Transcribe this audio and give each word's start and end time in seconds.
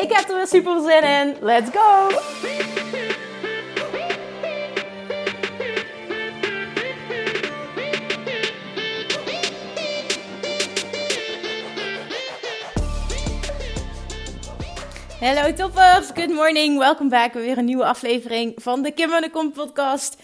Ik 0.00 0.12
heb 0.12 0.28
er 0.28 0.36
weer 0.36 0.46
super 0.46 0.80
zin 0.80 1.02
in. 1.02 1.36
Let's 1.40 1.70
go! 1.70 2.08
Hallo 15.20 15.52
toppers, 15.52 16.10
good 16.14 16.28
morning, 16.28 16.78
welkom 16.78 17.08
bij 17.08 17.30
weer 17.32 17.58
een 17.58 17.64
nieuwe 17.64 17.84
aflevering 17.84 18.52
van 18.56 18.82
de 18.82 18.92
Kim 18.92 19.10
de 19.10 19.30
Kom 19.30 19.52
podcast. 19.52 20.16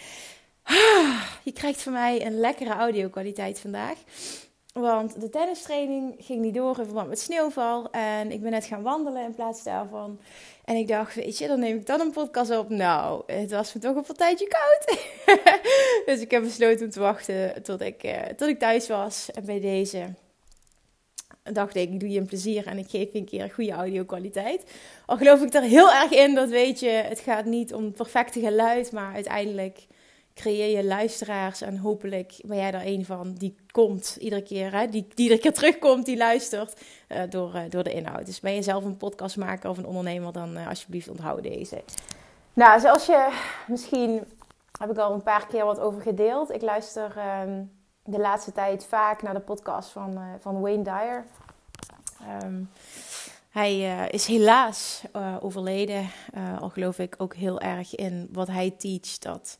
Je 1.43 1.51
krijgt 1.53 1.81
van 1.81 1.93
mij 1.93 2.25
een 2.25 2.39
lekkere 2.39 2.73
audio 2.73 3.09
kwaliteit 3.09 3.59
vandaag. 3.59 3.97
Want 4.79 5.21
de 5.21 5.29
tennistraining 5.29 6.15
ging 6.19 6.41
niet 6.41 6.53
door 6.53 6.79
in 6.79 6.85
verband 6.85 7.09
met 7.09 7.19
sneeuwval. 7.19 7.91
En 7.91 8.31
ik 8.31 8.41
ben 8.41 8.51
net 8.51 8.65
gaan 8.65 8.81
wandelen 8.81 9.23
in 9.23 9.35
plaats 9.35 9.63
daarvan. 9.63 10.19
En 10.65 10.75
ik 10.75 10.87
dacht, 10.87 11.15
weet 11.15 11.37
je, 11.37 11.47
dan 11.47 11.59
neem 11.59 11.77
ik 11.77 11.85
dan 11.85 11.99
een 11.99 12.11
podcast 12.11 12.57
op. 12.57 12.69
Nou, 12.69 13.23
het 13.25 13.51
was 13.51 13.73
me 13.73 13.79
toch 13.79 13.95
een 13.95 14.03
partijtje 14.03 14.47
koud. 14.47 14.99
dus 16.05 16.19
ik 16.19 16.31
heb 16.31 16.43
besloten 16.43 16.85
om 16.85 16.91
te 16.91 16.99
wachten 16.99 17.63
tot 17.63 17.81
ik, 17.81 18.03
uh, 18.03 18.21
tot 18.21 18.47
ik 18.47 18.59
thuis 18.59 18.87
was. 18.87 19.31
En 19.31 19.45
bij 19.45 19.59
deze 19.59 20.13
dacht 21.43 21.75
ik, 21.75 21.89
ik 21.89 21.99
doe 21.99 22.09
je 22.09 22.19
een 22.19 22.25
plezier 22.25 22.67
en 22.67 22.77
ik 22.77 22.89
geef 22.89 23.11
je 23.13 23.19
een 23.19 23.25
keer 23.25 23.49
goede 23.53 23.71
audio 23.71 24.03
kwaliteit. 24.03 24.63
Al 25.05 25.17
geloof 25.17 25.41
ik 25.41 25.53
er 25.53 25.61
heel 25.61 25.91
erg 25.91 26.11
in, 26.11 26.35
dat 26.35 26.49
weet 26.49 26.79
je, 26.79 26.89
het 26.89 27.19
gaat 27.19 27.45
niet 27.45 27.73
om 27.73 27.91
perfecte 27.91 28.39
geluid, 28.39 28.91
maar 28.91 29.13
uiteindelijk 29.13 29.87
creëer 30.37 30.77
je 30.77 30.85
luisteraars 30.85 31.61
en 31.61 31.77
hopelijk 31.77 32.33
ben 32.45 32.57
jij 32.57 32.73
er 32.73 32.85
een 32.85 33.05
van 33.05 33.33
die 33.33 33.55
komt 33.71 34.17
iedere 34.19 34.41
keer, 34.41 34.71
hè, 34.71 34.87
die, 34.87 35.07
die 35.07 35.23
iedere 35.23 35.39
keer 35.39 35.53
terugkomt, 35.53 36.05
die 36.05 36.17
luistert 36.17 36.81
uh, 37.09 37.21
door, 37.29 37.55
uh, 37.55 37.61
door 37.69 37.83
de 37.83 37.93
inhoud. 37.93 38.25
Dus 38.25 38.39
ben 38.39 38.53
je 38.53 38.61
zelf 38.61 38.83
een 38.83 38.97
podcastmaker 38.97 39.69
of 39.69 39.77
een 39.77 39.85
ondernemer, 39.85 40.33
dan 40.33 40.57
uh, 40.57 40.67
alsjeblieft 40.67 41.09
onthoud 41.09 41.43
deze. 41.43 41.83
Nou, 42.53 42.79
zoals 42.79 43.05
je 43.05 43.37
misschien 43.67 44.21
heb 44.79 44.91
ik 44.91 44.97
al 44.97 45.13
een 45.13 45.23
paar 45.23 45.47
keer 45.47 45.65
wat 45.65 45.79
over 45.79 46.01
gedeeld. 46.01 46.53
Ik 46.53 46.61
luister 46.61 47.13
um, 47.43 47.71
de 48.03 48.19
laatste 48.19 48.51
tijd 48.51 48.85
vaak 48.85 49.21
naar 49.21 49.33
de 49.33 49.39
podcast 49.39 49.89
van, 49.89 50.19
van 50.39 50.61
Wayne 50.61 50.83
Dyer. 50.83 51.25
Um, 52.43 52.69
hij 53.49 54.07
is 54.09 54.25
helaas 54.25 55.03
overleden. 55.39 56.09
Al 56.59 56.69
geloof 56.69 56.99
ik 56.99 57.15
ook 57.17 57.35
heel 57.35 57.59
erg 57.59 57.95
in 57.95 58.29
wat 58.31 58.47
hij 58.47 58.71
teacht. 58.77 59.23
Dat 59.23 59.57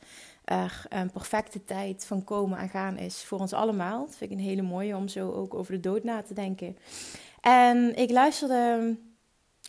er 0.47 0.85
een 0.89 1.11
perfecte 1.11 1.63
tijd 1.63 2.05
van 2.05 2.23
komen 2.23 2.57
en 2.57 2.69
gaan 2.69 2.97
is 2.97 3.23
voor 3.23 3.39
ons 3.39 3.53
allemaal. 3.53 4.05
Dat 4.05 4.15
vind 4.15 4.31
ik 4.31 4.37
een 4.37 4.43
hele 4.43 4.61
mooie 4.61 4.95
om 4.95 5.07
zo 5.07 5.31
ook 5.31 5.53
over 5.53 5.73
de 5.73 5.79
dood 5.79 6.03
na 6.03 6.21
te 6.21 6.33
denken. 6.33 6.77
En 7.41 7.95
ik 7.95 8.11
luisterde 8.11 8.95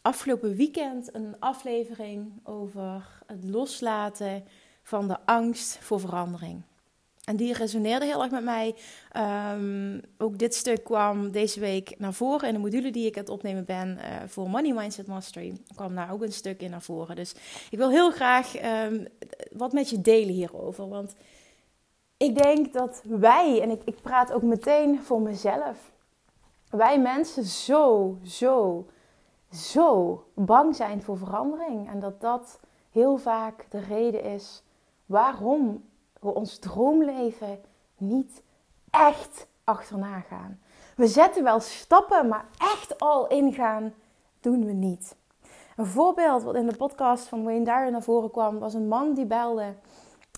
afgelopen 0.03 0.57
weekend 0.57 1.15
een 1.15 1.37
aflevering 1.39 2.33
over 2.43 3.23
het 3.27 3.45
loslaten 3.45 4.45
van 4.83 5.09
de 5.09 5.19
angst 5.25 5.79
voor 5.81 6.01
verandering. 6.01 6.63
En 7.29 7.37
die 7.37 7.53
resoneerde 7.53 8.05
heel 8.05 8.23
erg 8.23 8.31
met 8.31 8.45
mij. 8.45 8.75
Um, 9.55 10.01
ook 10.19 10.39
dit 10.39 10.55
stuk 10.55 10.85
kwam 10.85 11.31
deze 11.31 11.61
week 11.61 11.95
naar 11.99 12.13
voren 12.13 12.49
in 12.49 12.55
de 12.55 12.61
module 12.61 12.91
die 12.91 13.07
ik 13.07 13.15
aan 13.15 13.23
het 13.23 13.33
opnemen 13.33 13.65
ben 13.65 13.99
uh, 13.99 14.05
voor 14.27 14.51
Money 14.51 14.73
Mindset 14.73 15.07
Mastery. 15.07 15.61
kwam 15.75 15.95
daar 15.95 16.13
ook 16.13 16.23
een 16.23 16.33
stuk 16.33 16.63
in 16.63 16.71
naar 16.71 16.83
voren. 16.83 17.17
Dus 17.17 17.35
ik 17.71 17.79
wil 17.79 17.91
heel 17.91 18.11
graag 18.11 18.55
um, 18.85 19.07
wat 19.53 19.73
met 19.73 19.91
je 19.91 20.01
delen 20.01 20.35
hierover. 20.35 20.89
Want 20.89 21.15
ik 22.17 22.43
denk 22.43 22.73
dat 22.73 23.03
wij, 23.05 23.61
en 23.63 23.71
ik, 23.71 23.83
ik 23.85 24.01
praat 24.03 24.33
ook 24.33 24.43
meteen 24.43 25.01
voor 25.03 25.21
mezelf, 25.21 25.93
wij 26.71 27.01
mensen 27.01 27.45
zo, 27.45 28.17
zo, 28.25 28.87
zo 29.53 30.25
bang 30.35 30.77
zijn 30.77 31.03
voor 31.03 31.19
verandering. 31.19 31.91
En 31.91 32.01
dat 32.01 32.21
dat 32.21 32.61
heel 32.91 33.17
vaak 33.17 33.67
de 33.71 33.81
reden 33.81 34.25
is 34.25 34.63
waarom 35.07 35.83
we 36.19 36.35
ons 36.35 36.59
droomleven 36.59 37.61
niet 37.97 38.43
echt 38.91 39.47
achterna 39.65 40.21
gaan. 40.21 40.61
We 40.97 41.07
zetten 41.07 41.45
wel 41.45 41.61
stappen, 41.61 42.29
maar 42.29 42.45
echt 42.59 43.01
al 43.01 43.27
ingaan 43.27 43.95
doen 44.41 44.65
we 44.65 44.73
niet. 44.73 45.17
Een 45.77 45.87
voorbeeld 45.87 46.43
wat 46.43 46.55
in 46.55 46.67
de 46.67 46.77
podcast 46.77 47.29
van 47.29 47.45
Wayne 47.45 47.65
Dyer 47.65 47.91
naar 47.91 48.03
voren 48.03 48.31
kwam, 48.31 48.59
was 48.59 48.75
een 48.75 48.89
man 48.89 49.15
die 49.15 49.27
belde 49.27 49.75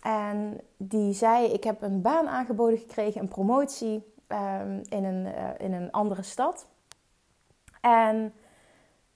en 0.03 0.61
die 0.77 1.13
zei: 1.13 1.47
Ik 1.47 1.65
heb 1.65 1.83
een 1.83 2.03
baan 2.03 2.29
aangeboden 2.29 2.79
gekregen, 2.79 3.21
een 3.21 3.29
promotie 3.29 4.13
um, 4.29 4.83
in, 4.89 5.05
een, 5.05 5.27
uh, 5.27 5.49
in 5.59 5.73
een 5.73 5.91
andere 5.91 6.23
stad. 6.23 6.67
En 7.81 8.35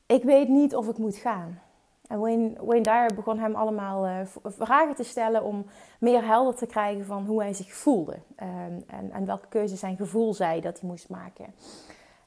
ik 0.07 0.23
weet 0.23 0.49
niet 0.49 0.77
of 0.77 0.89
ik 0.89 0.99
moet 0.99 1.17
gaan. 1.17 1.63
En 2.09 2.19
Wayne, 2.19 2.53
Wayne 2.61 2.83
Dyer 2.83 3.15
begon 3.15 3.39
hem 3.39 3.55
allemaal 3.55 4.07
uh, 4.07 4.19
vragen 4.43 4.95
te 4.95 5.03
stellen 5.03 5.43
om 5.43 5.65
meer 6.01 6.25
helder 6.27 6.55
te 6.55 6.67
krijgen 6.67 7.05
van 7.05 7.27
hoe 7.27 7.43
hij 7.43 7.53
zich 7.53 7.75
voelde. 7.75 8.13
Um, 8.13 8.85
en, 8.87 9.11
en 9.13 9.27
welke 9.27 9.49
keuze 9.49 9.77
zijn 9.77 9.97
gevoel 9.97 10.35
zei 10.35 10.61
dat 10.61 10.81
hij 10.81 10.89
moest 10.89 11.09
maken. 11.09 11.55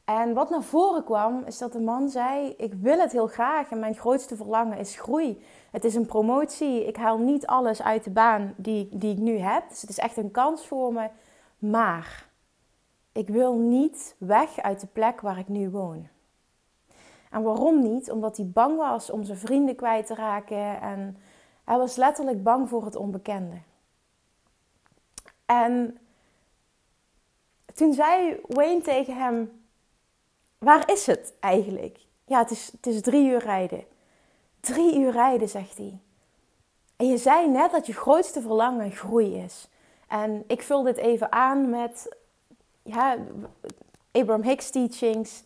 En 0.06 0.34
wat 0.34 0.50
naar 0.50 0.64
voren 0.64 1.04
kwam, 1.04 1.44
is 1.46 1.58
dat 1.58 1.72
de 1.72 1.80
man 1.80 2.10
zei: 2.10 2.54
Ik 2.58 2.74
wil 2.74 3.00
het 3.00 3.12
heel 3.12 3.28
graag 3.28 3.70
en 3.70 3.80
mijn 3.80 3.96
grootste 3.96 4.36
verlangen 4.36 4.78
is 4.78 5.00
groei. 5.00 5.44
Het 5.72 5.84
is 5.84 5.96
een 5.96 6.06
promotie. 6.06 6.88
Ik 6.88 6.96
haal 6.96 7.18
niet 7.18 7.46
alles 7.46 7.82
uit 7.82 8.04
de 8.04 8.10
baan 8.10 8.54
die, 8.58 8.90
die 8.92 9.12
ik 9.12 9.18
nu 9.18 9.38
heb. 9.38 9.70
Dus 9.70 9.82
het 9.82 9.90
is 9.90 9.98
echt 9.98 10.18
een 10.18 10.32
kans 10.32 10.68
voor 10.68 10.94
me. 10.94 11.10
Maar 11.58 12.30
ik 13.12 13.30
wil 13.30 13.58
niet 13.58 14.16
weg 14.18 14.60
uit 14.60 14.80
de 14.80 14.88
plek 14.88 15.22
waar 15.22 15.40
ik 15.40 15.48
nu 15.48 15.70
woon. 15.70 16.08
En 17.38 17.44
waarom 17.44 17.82
niet? 17.82 18.12
Omdat 18.12 18.38
hij 18.38 18.46
bang 18.46 18.78
was 18.78 19.10
om 19.10 19.24
zijn 19.24 19.38
vrienden 19.38 19.76
kwijt 19.76 20.08
te 20.08 20.16
raken. 20.16 20.82
En 20.82 21.18
hij 21.64 21.78
was 21.78 21.96
letterlijk 21.96 22.44
bang 22.44 22.70
voor 22.70 22.86
het 22.86 22.96
onbekende. 22.96 23.56
En 25.46 25.98
toen 27.76 27.94
zei 27.94 28.40
Wayne 28.48 28.82
tegen 28.82 29.18
hem: 29.18 29.62
Waar 30.58 30.92
is 30.92 31.06
het 31.06 31.34
eigenlijk? 31.40 32.00
Ja, 32.26 32.40
het 32.40 32.52
is, 32.52 32.72
het 32.72 32.88
is 32.88 33.02
drie 33.02 33.30
uur 33.30 33.40
rijden. 33.40 33.84
Drie 34.60 35.00
uur 35.00 35.12
rijden, 35.12 35.50
zegt 35.50 35.78
hij. 35.78 36.00
En 36.96 37.08
je 37.08 37.18
zei 37.18 37.50
net 37.50 37.72
dat 37.72 37.86
je 37.86 37.94
grootste 37.94 38.42
verlangen 38.42 38.92
groei 38.92 39.36
is. 39.36 39.70
En 40.08 40.44
ik 40.48 40.62
vul 40.62 40.84
dit 40.84 40.98
even 40.98 41.32
aan 41.32 41.70
met 41.70 42.16
ja, 42.84 43.18
Abraham 44.12 44.44
Hicks 44.44 44.70
teachings 44.70 45.44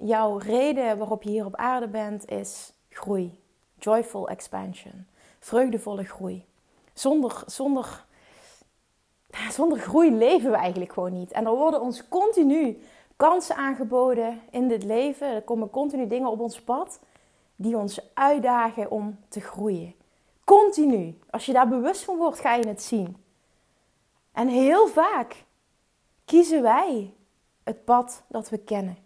jouw 0.00 0.36
reden 0.36 0.98
waarop 0.98 1.22
je 1.22 1.30
hier 1.30 1.44
op 1.44 1.56
aarde 1.56 1.88
bent 1.88 2.30
is 2.30 2.72
groei. 2.88 3.40
Joyful 3.78 4.28
expansion. 4.28 5.06
Vreugdevolle 5.38 6.04
groei. 6.04 6.44
Zonder, 6.92 7.42
zonder, 7.46 8.04
zonder 9.58 9.78
groei 9.78 10.12
leven 10.12 10.50
we 10.50 10.56
eigenlijk 10.56 10.92
gewoon 10.92 11.12
niet. 11.12 11.32
En 11.32 11.46
er 11.46 11.54
worden 11.54 11.80
ons 11.80 12.08
continu 12.08 12.82
kansen 13.16 13.56
aangeboden 13.56 14.40
in 14.50 14.68
dit 14.68 14.84
leven. 14.84 15.28
Er 15.28 15.42
komen 15.42 15.70
continu 15.70 16.06
dingen 16.06 16.30
op 16.30 16.40
ons 16.40 16.60
pad 16.60 17.00
die 17.56 17.76
ons 17.76 18.14
uitdagen 18.14 18.90
om 18.90 19.18
te 19.28 19.40
groeien. 19.40 19.94
Continu. 20.44 21.18
Als 21.30 21.46
je 21.46 21.52
daar 21.52 21.68
bewust 21.68 22.04
van 22.04 22.16
wordt, 22.16 22.40
ga 22.40 22.54
je 22.54 22.68
het 22.68 22.82
zien. 22.82 23.16
En 24.32 24.48
heel 24.48 24.88
vaak 24.88 25.44
kiezen 26.24 26.62
wij 26.62 27.14
het 27.62 27.84
pad 27.84 28.22
dat 28.28 28.48
we 28.48 28.58
kennen. 28.58 28.96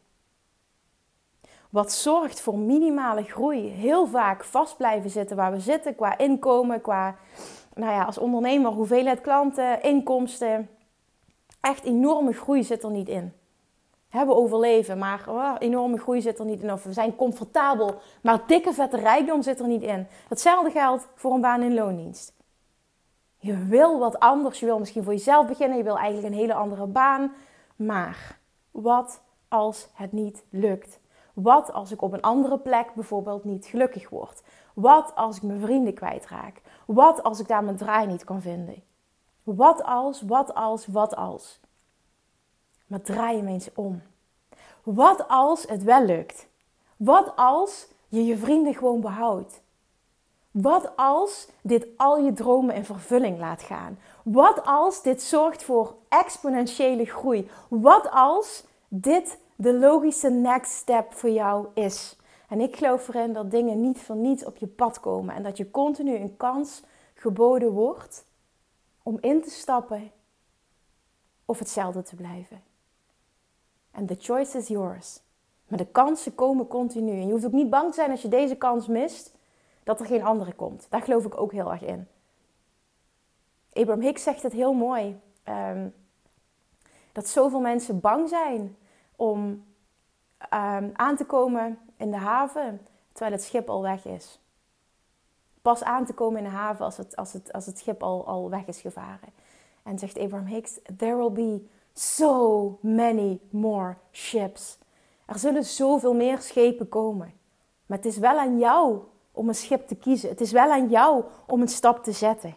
Wat 1.74 1.92
zorgt 1.92 2.40
voor 2.40 2.58
minimale 2.58 3.22
groei. 3.22 3.68
Heel 3.68 4.06
vaak 4.06 4.44
vast 4.44 4.76
blijven 4.76 5.10
zitten 5.10 5.36
waar 5.36 5.52
we 5.52 5.60
zitten 5.60 5.94
qua 5.94 6.18
inkomen, 6.18 6.80
qua 6.80 7.16
nou 7.74 7.92
ja, 7.92 8.04
als 8.04 8.18
ondernemer 8.18 8.70
hoeveelheid 8.70 9.20
klanten, 9.20 9.82
inkomsten. 9.82 10.68
Echt 11.60 11.84
enorme 11.84 12.32
groei 12.32 12.64
zit 12.64 12.82
er 12.82 12.90
niet 12.90 13.08
in. 13.08 13.32
We 14.10 14.34
overleven, 14.34 14.98
maar 14.98 15.24
oh, 15.28 15.54
enorme 15.58 15.98
groei 15.98 16.20
zit 16.20 16.38
er 16.38 16.44
niet 16.44 16.62
in. 16.62 16.72
Of 16.72 16.84
we 16.84 16.92
zijn 16.92 17.16
comfortabel, 17.16 18.00
maar 18.22 18.46
dikke 18.46 18.72
vette 18.72 18.96
rijkdom 18.96 19.42
zit 19.42 19.60
er 19.60 19.66
niet 19.66 19.82
in. 19.82 20.06
Hetzelfde 20.28 20.70
geldt 20.70 21.08
voor 21.14 21.32
een 21.32 21.40
baan 21.40 21.62
in 21.62 21.74
loondienst. 21.74 22.32
Je 23.38 23.64
wil 23.64 23.98
wat 23.98 24.18
anders, 24.18 24.60
je 24.60 24.66
wil 24.66 24.78
misschien 24.78 25.04
voor 25.04 25.12
jezelf 25.12 25.46
beginnen, 25.46 25.76
je 25.76 25.84
wil 25.84 25.98
eigenlijk 25.98 26.32
een 26.32 26.40
hele 26.40 26.54
andere 26.54 26.86
baan. 26.86 27.32
Maar 27.76 28.38
wat 28.70 29.22
als 29.48 29.88
het 29.92 30.12
niet 30.12 30.44
lukt? 30.50 31.02
Wat 31.34 31.72
als 31.72 31.90
ik 31.92 32.02
op 32.02 32.12
een 32.12 32.20
andere 32.22 32.58
plek 32.58 32.94
bijvoorbeeld 32.94 33.44
niet 33.44 33.66
gelukkig 33.66 34.08
word? 34.08 34.42
Wat 34.74 35.12
als 35.14 35.36
ik 35.36 35.42
mijn 35.42 35.60
vrienden 35.60 35.94
kwijtraak? 35.94 36.60
Wat 36.86 37.22
als 37.22 37.40
ik 37.40 37.48
daar 37.48 37.64
mijn 37.64 37.76
draai 37.76 38.06
niet 38.06 38.24
kan 38.24 38.42
vinden? 38.42 38.82
Wat 39.42 39.82
als, 39.82 40.22
wat 40.22 40.54
als, 40.54 40.86
wat 40.86 41.16
als? 41.16 41.60
Maar 42.86 43.00
draai 43.00 43.36
hem 43.36 43.48
eens 43.48 43.72
om. 43.74 44.02
Wat 44.82 45.28
als 45.28 45.62
het 45.62 45.82
wel 45.82 46.04
lukt? 46.04 46.46
Wat 46.96 47.32
als 47.36 47.88
je 48.08 48.24
je 48.24 48.36
vrienden 48.36 48.74
gewoon 48.74 49.00
behoudt? 49.00 49.62
Wat 50.50 50.96
als 50.96 51.48
dit 51.62 51.86
al 51.96 52.18
je 52.18 52.32
dromen 52.32 52.74
in 52.74 52.84
vervulling 52.84 53.38
laat 53.38 53.62
gaan? 53.62 53.98
Wat 54.22 54.64
als 54.64 55.02
dit 55.02 55.22
zorgt 55.22 55.62
voor 55.62 55.94
exponentiële 56.08 57.04
groei? 57.04 57.50
Wat 57.68 58.10
als 58.10 58.64
dit 58.88 59.38
de 59.56 59.78
logische 59.78 60.30
next 60.30 60.72
step 60.72 61.12
voor 61.12 61.30
jou 61.30 61.66
is? 61.74 62.16
En 62.48 62.60
ik 62.60 62.76
geloof 62.76 63.08
erin 63.08 63.32
dat 63.32 63.50
dingen 63.50 63.80
niet 63.80 63.98
van 63.98 64.20
niets 64.20 64.44
op 64.44 64.56
je 64.56 64.66
pad 64.66 65.00
komen 65.00 65.34
en 65.34 65.42
dat 65.42 65.56
je 65.56 65.70
continu 65.70 66.16
een 66.16 66.36
kans 66.36 66.82
geboden 67.14 67.70
wordt 67.72 68.24
om 69.02 69.18
in 69.20 69.42
te 69.42 69.50
stappen 69.50 70.10
of 71.44 71.58
hetzelfde 71.58 72.02
te 72.02 72.16
blijven. 72.16 72.62
En 73.90 74.06
the 74.06 74.16
choice 74.18 74.58
is 74.58 74.68
yours. 74.68 75.20
Maar 75.68 75.78
de 75.78 75.86
kansen 75.86 76.34
komen 76.34 76.66
continu. 76.66 77.10
En 77.10 77.26
je 77.26 77.32
hoeft 77.32 77.46
ook 77.46 77.52
niet 77.52 77.70
bang 77.70 77.88
te 77.88 77.94
zijn 77.94 78.10
als 78.10 78.22
je 78.22 78.28
deze 78.28 78.56
kans 78.56 78.86
mist, 78.86 79.34
dat 79.82 80.00
er 80.00 80.06
geen 80.06 80.22
andere 80.22 80.52
komt. 80.52 80.86
Daar 80.90 81.02
geloof 81.02 81.24
ik 81.24 81.40
ook 81.40 81.52
heel 81.52 81.72
erg 81.72 81.82
in. 81.82 82.06
Abraham 83.72 84.02
Hicks 84.02 84.22
zegt 84.22 84.42
het 84.42 84.52
heel 84.52 84.72
mooi. 84.72 85.20
Um, 85.48 85.94
dat 87.12 87.28
zoveel 87.28 87.60
mensen 87.60 88.00
bang 88.00 88.28
zijn 88.28 88.76
om 89.16 89.64
um, 90.54 90.92
aan 90.94 91.16
te 91.16 91.24
komen 91.24 91.78
in 91.96 92.10
de 92.10 92.16
haven 92.16 92.86
terwijl 93.12 93.32
het 93.32 93.44
schip 93.44 93.68
al 93.68 93.82
weg 93.82 94.04
is. 94.04 94.38
Pas 95.62 95.82
aan 95.82 96.04
te 96.04 96.12
komen 96.12 96.38
in 96.38 96.44
de 96.44 96.56
haven 96.56 96.84
als 96.84 96.96
het, 96.96 97.16
als 97.16 97.32
het, 97.32 97.52
als 97.52 97.66
het 97.66 97.78
schip 97.78 98.02
al, 98.02 98.26
al 98.26 98.50
weg 98.50 98.66
is 98.66 98.80
gevaren. 98.80 99.28
En 99.82 99.98
zegt 99.98 100.18
Abraham 100.18 100.46
Hicks: 100.46 100.78
There 100.96 101.16
will 101.16 101.32
be 101.32 101.66
so 101.92 102.78
many 102.80 103.40
more 103.50 103.96
ships. 104.12 104.78
Er 105.26 105.38
zullen 105.38 105.64
zoveel 105.64 106.14
meer 106.14 106.40
schepen 106.40 106.88
komen. 106.88 107.32
Maar 107.86 107.98
het 107.98 108.06
is 108.06 108.18
wel 108.18 108.38
aan 108.38 108.58
jou 108.58 109.02
om 109.32 109.48
een 109.48 109.54
schip 109.54 109.88
te 109.88 109.94
kiezen. 109.94 110.28
Het 110.28 110.40
is 110.40 110.52
wel 110.52 110.70
aan 110.70 110.88
jou 110.88 111.24
om 111.46 111.60
een 111.60 111.68
stap 111.68 112.04
te 112.04 112.12
zetten. 112.12 112.54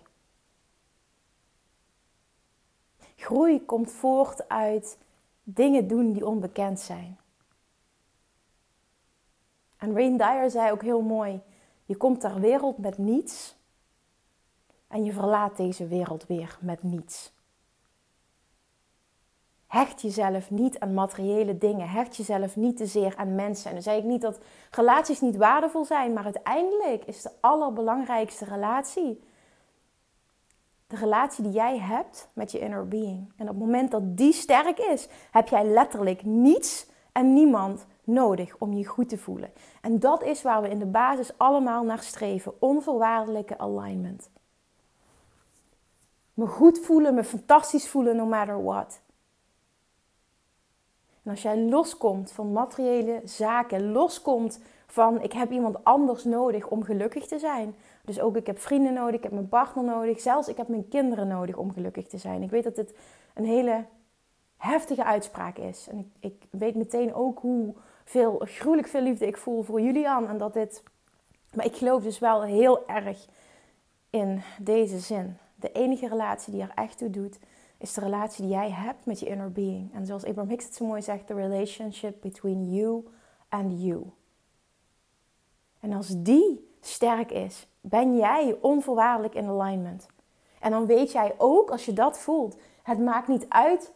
Groei 3.15 3.65
komt 3.65 3.92
voort 3.92 4.50
uit 4.50 4.98
dingen 5.50 5.88
doen 5.88 6.12
die 6.12 6.26
onbekend 6.26 6.80
zijn. 6.80 7.18
En 9.78 9.94
Wayne 9.94 10.18
Dyer 10.18 10.50
zei 10.50 10.72
ook 10.72 10.82
heel 10.82 11.02
mooi: 11.02 11.42
je 11.86 11.98
komt 11.98 12.20
ter 12.20 12.40
wereld 12.40 12.78
met 12.78 12.98
niets 12.98 13.56
en 14.88 15.06
je 15.06 15.12
verlaat 15.12 15.58
deze 15.58 15.88
wereld 15.88 16.28
weer 16.28 16.58
met 16.62 16.84
niets. 16.84 17.36
Hecht 19.68 20.02
jezelf 20.02 20.50
niet 20.50 20.80
aan 20.80 20.94
materiële 20.94 21.58
dingen. 21.58 21.90
Hecht 21.90 22.16
jezelf 22.16 22.56
niet 22.56 22.78
te 22.78 22.86
zeer 22.86 23.16
aan 23.16 23.36
mensen. 23.36 23.68
En 23.68 23.74
dan 23.74 23.84
zeg 23.84 23.98
ik 23.98 24.04
niet 24.04 24.22
dat 24.22 24.40
relaties 24.72 25.22
niet 25.22 25.36
waardevol 25.36 25.86
zijn, 25.86 26.14
maar 26.14 26.24
uiteindelijk 26.24 27.06
is 27.06 27.22
de 27.22 27.32
allerbelangrijkste 27.40 28.46
relatie 28.46 29.24
de 30.88 30.95
relatie 30.95 31.44
die 31.44 31.54
jij 31.54 31.80
hebt 31.80 32.30
met 32.34 32.51
je 32.51 32.60
inner 32.60 32.88
being. 32.88 33.34
En 33.38 33.50
op 33.50 33.56
het 33.56 33.66
moment 33.66 33.92
dat 33.92 34.18
die 34.18 34.34
sterk 34.34 34.80
is, 34.80 35.07
heb 35.31 35.48
jij 35.48 35.66
letterlijk 35.66 36.24
niets 36.24 36.88
en 37.12 37.34
niemand 37.34 37.86
nodig 38.04 38.56
om 38.57 38.74
je 38.74 38.86
goed 38.86 39.10
te 39.10 39.18
voelen. 39.18 39.51
En 39.81 40.00
dat 40.00 40.24
is 40.24 40.42
waar 40.42 40.62
we 40.62 40.69
in 40.69 40.80
de 40.80 40.86
basis 40.86 41.38
allemaal 41.38 41.84
naar 41.84 42.00
streven: 42.00 42.62
onvoorwaardelijke 42.62 43.57
alignment. 43.57 44.30
Me 46.34 46.48
goed 46.48 46.80
voelen, 46.80 47.13
me 47.13 47.24
fantastisch 47.24 47.89
voelen, 47.89 48.16
no 48.16 48.25
matter 48.25 48.63
what. 48.63 49.01
En 51.24 51.31
als 51.31 51.42
jij 51.42 51.60
loskomt 51.60 52.31
van 52.31 52.51
materiële 52.51 53.22
zaken, 53.24 53.92
loskomt 53.92 54.60
van 54.88 55.22
ik 55.22 55.34
heb 55.34 55.51
iemand 55.51 55.84
anders 55.84 56.24
nodig 56.24 56.68
om 56.68 56.84
gelukkig 56.84 57.28
te 57.28 57.39
zijn. 57.39 57.75
Dus 58.06 58.19
ook 58.19 58.36
ik 58.36 58.48
heb 58.48 58.60
vrienden 58.60 58.94
nodig, 58.94 59.16
ik 59.16 59.24
heb 59.24 59.31
mijn 59.31 59.50
partner 59.50 59.84
nodig, 59.84 60.19
zelfs 60.19 60.48
ik 60.48 60.57
heb 60.57 60.68
mijn 60.68 60.88
kinderen 60.88 61.28
nodig 61.28 61.56
om 61.56 61.74
gelukkig 61.74 62.07
te 62.07 62.18
zijn. 62.18 62.44
Ik 62.44 62.50
weet 62.50 62.63
dat 62.63 62.75
dit 62.75 62.94
een 63.34 63.45
hele 63.45 63.86
heftige 64.57 65.04
uitspraak 65.04 65.57
is. 65.57 65.88
En 65.89 66.12
ik, 66.19 66.44
ik 66.44 66.60
weet 66.60 66.75
meteen 66.75 67.13
ook 67.13 67.39
hoe 67.39 67.74
veel, 68.04 68.42
gruwelijk 68.45 68.88
veel 68.88 69.01
liefde 69.01 69.28
ik 69.28 69.38
voel 69.38 69.63
voor 69.63 69.81
Julian. 69.81 70.28
En 70.28 70.38
dat 70.38 70.54
dit. 70.54 70.84
Maar 71.54 71.66
ik 71.66 71.75
geloof 71.75 72.04
dus 72.04 72.19
wel 72.19 72.44
heel 72.44 72.88
erg 72.88 73.28
in 74.10 74.42
deze 74.60 75.00
zin. 75.00 75.38
De 75.56 75.72
enige 75.72 76.07
relatie 76.07 76.54
die 76.54 76.62
er 76.62 76.72
echt 76.75 76.98
toe 76.98 77.10
doet, 77.10 77.39
is 77.78 77.94
de 77.94 78.01
relatie 78.01 78.42
die 78.42 78.54
jij 78.54 78.72
hebt 78.72 79.06
met 79.06 79.19
je 79.19 79.25
inner 79.25 79.51
being. 79.51 79.94
En 79.94 80.06
zoals 80.06 80.25
Abraham 80.25 80.50
Hicks 80.50 80.66
het 80.66 80.75
zo 80.75 80.86
mooi 80.86 81.01
zegt, 81.01 81.28
the 81.28 81.34
relationship 81.34 82.22
between 82.22 82.74
you 82.74 83.06
and 83.50 83.81
you. 83.81 84.12
En 85.79 85.94
als 85.94 86.07
die 86.18 86.75
sterk 86.81 87.31
is, 87.31 87.68
ben 87.81 88.18
jij 88.18 88.57
onvoorwaardelijk 88.62 89.35
in 89.35 89.47
alignment. 89.47 90.07
En 90.59 90.71
dan 90.71 90.85
weet 90.85 91.12
jij 91.12 91.35
ook, 91.38 91.71
als 91.71 91.85
je 91.85 91.94
dat 91.94 92.19
voelt, 92.19 92.57
het 92.83 93.00
maakt 93.00 93.27
niet 93.27 93.45
uit 93.50 93.94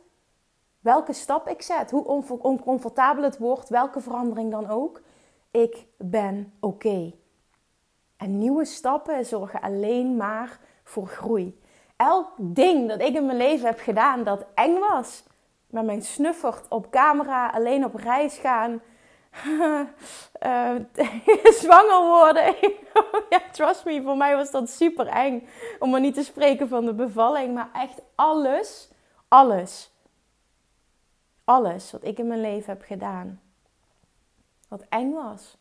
welke 0.79 1.13
stap 1.13 1.47
ik 1.47 1.61
zet, 1.61 1.91
hoe 1.91 2.03
oncomfortabel 2.27 3.23
het 3.23 3.37
wordt, 3.37 3.69
welke 3.69 4.01
verandering 4.01 4.51
dan 4.51 4.69
ook. 4.69 5.01
Ik 5.51 5.85
ben 5.97 6.53
oké. 6.59 7.13
En 8.17 8.37
nieuwe 8.37 8.65
stappen 8.65 9.25
zorgen 9.25 9.61
alleen 9.61 10.17
maar 10.17 10.59
voor 10.83 11.07
groei. 11.07 11.59
Elk 11.95 12.31
ding 12.37 12.89
dat 12.89 13.01
ik 13.01 13.15
in 13.15 13.25
mijn 13.25 13.37
leven 13.37 13.65
heb 13.67 13.79
gedaan 13.79 14.23
dat 14.23 14.45
eng 14.53 14.79
was, 14.79 15.23
met 15.67 15.85
mijn 15.85 16.01
snuffert 16.01 16.67
op 16.67 16.89
camera, 16.89 17.49
alleen 17.49 17.85
op 17.85 17.95
reis 17.95 18.37
gaan, 18.37 18.81
uh, 19.31 19.85
zwanger 21.61 22.01
worden. 22.07 22.55
ja, 23.29 23.41
trust 23.51 23.85
me, 23.85 24.01
voor 24.01 24.17
mij 24.17 24.35
was 24.35 24.51
dat 24.51 24.69
super 24.69 25.07
eng. 25.07 25.47
Om 25.79 25.89
maar 25.89 25.99
niet 25.99 26.13
te 26.13 26.23
spreken 26.23 26.67
van 26.67 26.85
de 26.85 26.93
bevalling. 26.93 27.53
Maar 27.53 27.69
echt 27.73 28.01
alles, 28.15 28.89
alles, 29.27 29.91
alles 31.43 31.91
wat 31.91 32.03
ik 32.03 32.17
in 32.17 32.27
mijn 32.27 32.41
leven 32.41 32.73
heb 32.73 32.81
gedaan, 32.81 33.41
wat 34.67 34.85
eng 34.89 35.13
was, 35.13 35.57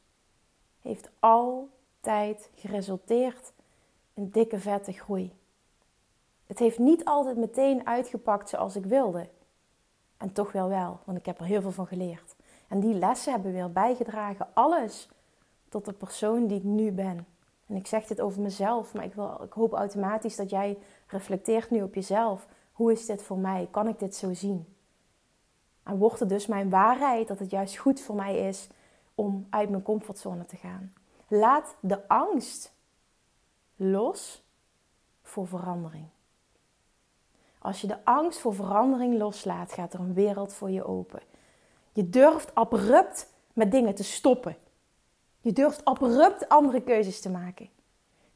heeft 0.81 1.11
altijd 1.19 2.51
geresulteerd 2.55 3.53
in 4.15 4.31
dikke 4.31 4.59
vette 4.59 4.93
groei. 4.93 5.39
Het 6.47 6.59
heeft 6.59 6.79
niet 6.79 7.05
altijd 7.05 7.37
meteen 7.37 7.87
uitgepakt 7.87 8.49
zoals 8.49 8.77
ik 8.77 8.85
wilde. 8.85 9.29
En 10.17 10.33
toch 10.33 10.53
wel 10.53 10.69
wel, 10.69 11.01
want 11.05 11.19
ik 11.19 11.27
heb 11.27 11.39
er 11.39 11.45
heel 11.45 11.61
veel 11.61 11.71
van 11.71 11.87
geleerd. 11.87 12.35
En 12.71 12.81
die 12.81 12.95
lessen 12.95 13.33
hebben 13.33 13.53
weer 13.53 13.73
bijgedragen, 13.73 14.49
alles, 14.55 15.09
tot 15.69 15.85
de 15.85 15.93
persoon 15.93 16.47
die 16.47 16.59
ik 16.59 16.65
nu 16.65 16.93
ben. 16.93 17.27
En 17.67 17.77
ik 17.77 17.87
zeg 17.87 18.07
dit 18.07 18.21
over 18.21 18.41
mezelf, 18.41 18.95
maar 18.95 19.05
ik, 19.05 19.15
wil, 19.15 19.41
ik 19.43 19.53
hoop 19.53 19.73
automatisch 19.73 20.37
dat 20.37 20.51
jij 20.51 20.79
reflecteert 21.07 21.71
nu 21.71 21.83
op 21.83 21.95
jezelf. 21.95 22.47
Hoe 22.73 22.93
is 22.93 23.07
dit 23.07 23.23
voor 23.23 23.39
mij? 23.39 23.69
Kan 23.71 23.89
ik 23.89 23.99
dit 23.99 24.15
zo 24.15 24.35
zien? 24.35 24.75
En 25.83 25.99
wordt 25.99 26.21
het 26.21 26.29
dus 26.29 26.47
mijn 26.47 26.71
waarheid 26.71 27.29
dat 27.29 27.39
het 27.39 27.51
juist 27.51 27.77
goed 27.77 28.01
voor 28.01 28.15
mij 28.15 28.49
is 28.49 28.69
om 29.15 29.47
uit 29.51 29.71
mijn 29.71 29.83
comfortzone 29.83 30.45
te 30.45 30.57
gaan? 30.57 30.93
Laat 31.29 31.77
de 31.81 32.09
angst 32.09 32.75
los 33.77 34.45
voor 35.23 35.47
verandering. 35.47 36.07
Als 37.59 37.81
je 37.81 37.87
de 37.87 38.05
angst 38.05 38.41
voor 38.41 38.55
verandering 38.55 39.19
loslaat, 39.19 39.73
gaat 39.73 39.93
er 39.93 40.01
een 40.01 40.15
wereld 40.15 40.53
voor 40.53 40.71
je 40.71 40.85
open. 40.85 41.21
Je 41.93 42.11
durft 42.11 42.55
abrupt 42.55 43.29
met 43.53 43.71
dingen 43.71 43.95
te 43.95 44.05
stoppen. 44.05 44.57
Je 45.41 45.53
durft 45.53 45.85
abrupt 45.85 46.49
andere 46.49 46.83
keuzes 46.83 47.21
te 47.21 47.31
maken. 47.31 47.69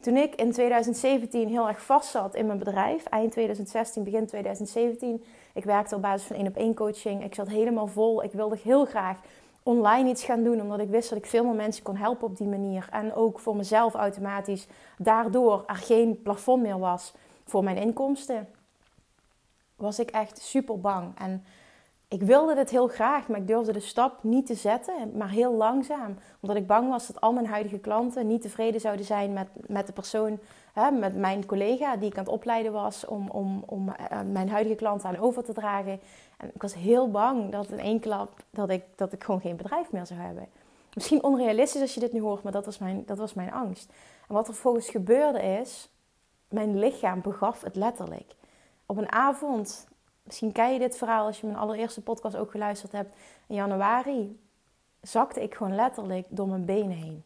Toen 0.01 0.17
ik 0.17 0.35
in 0.35 0.53
2017 0.53 1.49
heel 1.49 1.69
erg 1.69 1.83
vast 1.83 2.11
zat 2.11 2.35
in 2.35 2.47
mijn 2.47 2.59
bedrijf, 2.59 3.05
eind 3.05 3.33
2016, 3.33 4.05
begin 4.05 4.27
2017, 4.27 5.25
ik 5.55 5.65
werkte 5.65 5.95
op 5.95 6.03
basis 6.03 6.27
van 6.27 6.37
één 6.37 6.47
op 6.47 6.57
één 6.57 6.75
coaching. 6.75 7.25
Ik 7.25 7.35
zat 7.35 7.49
helemaal 7.49 7.87
vol. 7.87 8.23
Ik 8.23 8.33
wilde 8.33 8.59
heel 8.63 8.85
graag 8.85 9.19
online 9.63 10.09
iets 10.09 10.25
gaan 10.25 10.43
doen, 10.43 10.61
omdat 10.61 10.79
ik 10.79 10.89
wist 10.89 11.09
dat 11.09 11.19
ik 11.19 11.27
veel 11.27 11.45
meer 11.45 11.55
mensen 11.55 11.83
kon 11.83 11.97
helpen 11.97 12.27
op 12.27 12.37
die 12.37 12.47
manier. 12.47 12.89
En 12.91 13.15
ook 13.15 13.39
voor 13.39 13.57
mezelf 13.57 13.95
automatisch, 13.95 14.67
daardoor 14.99 15.65
er 15.67 15.77
geen 15.77 16.23
plafond 16.23 16.63
meer 16.63 16.79
was 16.79 17.13
voor 17.45 17.65
mijn 17.65 17.77
inkomsten, 17.77 18.49
was 19.77 19.99
ik 19.99 20.11
echt 20.11 20.39
super 20.39 20.81
bang. 20.81 21.19
En 21.19 21.45
ik 22.15 22.23
wilde 22.23 22.55
dit 22.55 22.71
heel 22.71 22.89
graag, 22.89 23.29
maar 23.29 23.41
ik 23.41 23.47
durfde 23.47 23.73
de 23.73 23.81
stap 23.81 24.23
niet 24.23 24.47
te 24.47 24.55
zetten, 24.55 25.17
maar 25.17 25.29
heel 25.31 25.55
langzaam. 25.55 26.17
Omdat 26.41 26.57
ik 26.57 26.67
bang 26.67 26.89
was 26.89 27.07
dat 27.07 27.21
al 27.21 27.33
mijn 27.33 27.47
huidige 27.47 27.79
klanten 27.79 28.27
niet 28.27 28.43
tevreden 28.43 28.81
zouden 28.81 29.05
zijn 29.05 29.33
met, 29.33 29.49
met 29.67 29.87
de 29.87 29.93
persoon, 29.93 30.39
hè, 30.73 30.91
met 30.91 31.17
mijn 31.17 31.47
collega 31.47 31.97
die 31.97 32.11
ik 32.11 32.19
aan 32.19 32.25
het 32.25 32.33
opleiden 32.33 32.73
was, 32.73 33.07
om, 33.07 33.29
om, 33.29 33.63
om 33.67 33.89
uh, 33.89 34.21
mijn 34.33 34.49
huidige 34.49 34.75
klanten 34.75 35.09
aan 35.09 35.19
over 35.19 35.45
te 35.45 35.53
dragen. 35.53 36.01
En 36.37 36.51
ik 36.55 36.63
was 36.63 36.75
heel 36.75 37.11
bang 37.11 37.53
dat 37.53 37.71
in 37.71 37.79
één 37.79 38.01
klap 38.01 38.31
dat 38.51 38.71
ik, 38.71 38.85
dat 38.97 39.13
ik 39.13 39.25
gewoon 39.25 39.41
geen 39.41 39.57
bedrijf 39.57 39.93
meer 39.93 40.07
zou 40.07 40.21
hebben. 40.21 40.47
Misschien 40.95 41.23
onrealistisch 41.23 41.81
als 41.81 41.95
je 41.95 42.01
dit 42.01 42.13
nu 42.13 42.21
hoort, 42.21 42.43
maar 42.43 42.53
dat 42.53 42.65
was 42.65 42.79
mijn, 42.79 43.03
dat 43.07 43.19
was 43.19 43.35
mijn 43.35 43.53
angst. 43.53 43.93
En 44.29 44.35
wat 44.35 44.49
er 44.49 44.55
volgens 44.55 44.89
gebeurde 44.89 45.43
is, 45.43 45.89
mijn 46.49 46.79
lichaam 46.79 47.21
begaf 47.21 47.63
het 47.63 47.77
letterlijk. 47.77 48.35
Op 48.87 48.97
een 48.97 49.13
avond, 49.13 49.87
misschien 50.25 50.53
ken 50.53 50.73
je 50.73 50.79
dit 50.79 50.97
verhaal 50.97 51.27
als 51.27 51.41
je 51.41 51.47
mijn 51.47 51.59
allereerste 51.59 52.03
podcast 52.03 52.37
ook 52.37 52.51
geluisterd 52.51 52.93
hebt. 52.93 53.17
In 53.47 53.55
januari 53.55 54.39
zakte 55.01 55.43
ik 55.43 55.55
gewoon 55.55 55.75
letterlijk 55.75 56.27
door 56.29 56.49
mijn 56.49 56.65
benen 56.65 56.97
heen. 56.97 57.25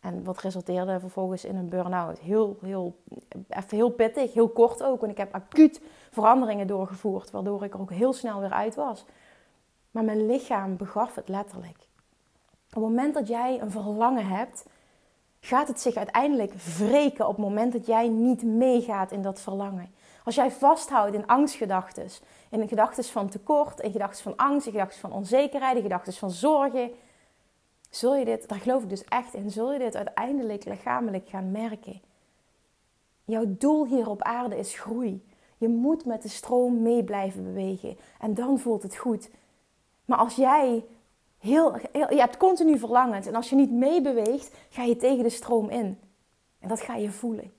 En 0.00 0.24
wat 0.24 0.40
resulteerde 0.40 1.00
vervolgens 1.00 1.44
in 1.44 1.56
een 1.56 1.68
burn-out. 1.68 2.18
Heel, 2.18 2.58
heel, 2.60 2.96
even 3.48 3.76
heel 3.76 3.90
pittig, 3.90 4.32
heel 4.32 4.48
kort 4.48 4.82
ook. 4.82 5.00
Want 5.00 5.12
ik 5.12 5.18
heb 5.18 5.34
acuut 5.34 5.80
veranderingen 6.10 6.66
doorgevoerd, 6.66 7.30
waardoor 7.30 7.64
ik 7.64 7.74
er 7.74 7.80
ook 7.80 7.90
heel 7.90 8.12
snel 8.12 8.40
weer 8.40 8.52
uit 8.52 8.74
was. 8.74 9.04
Maar 9.90 10.04
mijn 10.04 10.26
lichaam 10.26 10.76
begaf 10.76 11.14
het 11.14 11.28
letterlijk. 11.28 11.76
Op 12.66 12.82
het 12.82 12.82
moment 12.82 13.14
dat 13.14 13.28
jij 13.28 13.60
een 13.60 13.70
verlangen 13.70 14.26
hebt, 14.26 14.66
gaat 15.40 15.68
het 15.68 15.80
zich 15.80 15.94
uiteindelijk 15.94 16.52
wreken 16.52 17.28
op 17.28 17.36
het 17.36 17.44
moment 17.44 17.72
dat 17.72 17.86
jij 17.86 18.08
niet 18.08 18.42
meegaat 18.42 19.12
in 19.12 19.22
dat 19.22 19.40
verlangen. 19.40 19.94
Als 20.24 20.34
jij 20.34 20.50
vasthoudt 20.50 21.14
in 21.14 21.26
angstgedachten, 21.26 22.08
in 22.50 22.68
gedachten 22.68 23.04
van 23.04 23.28
tekort, 23.28 23.80
in 23.80 23.92
gedachten 23.92 24.22
van 24.22 24.36
angst, 24.36 24.66
in 24.66 24.72
gedachten 24.72 25.00
van 25.00 25.12
onzekerheid, 25.12 25.76
in 25.76 25.82
gedachten 25.82 26.12
van 26.12 26.30
zorgen, 26.30 26.90
zul 27.90 28.16
je 28.16 28.24
dit, 28.24 28.48
daar 28.48 28.58
geloof 28.58 28.82
ik 28.82 28.88
dus 28.88 29.04
echt 29.04 29.34
in, 29.34 29.50
zul 29.50 29.72
je 29.72 29.78
dit 29.78 29.96
uiteindelijk 29.96 30.64
lichamelijk 30.64 31.28
gaan 31.28 31.50
merken. 31.50 32.00
Jouw 33.24 33.44
doel 33.48 33.86
hier 33.86 34.08
op 34.08 34.22
aarde 34.22 34.58
is 34.58 34.78
groei. 34.78 35.24
Je 35.56 35.68
moet 35.68 36.04
met 36.04 36.22
de 36.22 36.28
stroom 36.28 36.82
mee 36.82 37.04
blijven 37.04 37.44
bewegen 37.44 37.96
en 38.20 38.34
dan 38.34 38.58
voelt 38.58 38.82
het 38.82 38.96
goed. 38.96 39.30
Maar 40.04 40.18
als 40.18 40.34
jij 40.34 40.84
heel, 41.38 41.76
je 41.92 42.18
hebt 42.18 42.36
continu 42.36 42.78
verlangens 42.78 43.26
en 43.26 43.34
als 43.34 43.50
je 43.50 43.56
niet 43.56 43.72
meebeweegt, 43.72 44.56
ga 44.68 44.82
je 44.82 44.96
tegen 44.96 45.22
de 45.22 45.30
stroom 45.30 45.68
in. 45.68 45.98
En 46.58 46.68
dat 46.68 46.80
ga 46.80 46.96
je 46.96 47.10
voelen. 47.10 47.52